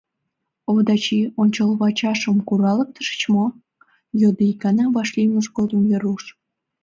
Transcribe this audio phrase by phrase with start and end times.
[0.71, 3.45] —Овдачи, ончылвачашым куралыктышыч мо?—
[4.21, 6.23] йодо икана вашлиймыж годым Веруш.